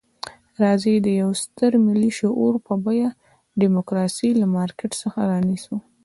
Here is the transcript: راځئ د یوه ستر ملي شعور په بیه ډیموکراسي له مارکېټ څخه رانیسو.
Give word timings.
راځئ 0.63 0.95
د 1.05 1.07
یوه 1.21 1.33
ستر 1.43 1.71
ملي 1.85 2.11
شعور 2.19 2.53
په 2.65 2.73
بیه 2.85 3.09
ډیموکراسي 3.61 4.29
له 4.41 4.45
مارکېټ 4.55 4.91
څخه 5.01 5.19
رانیسو. 5.31 5.75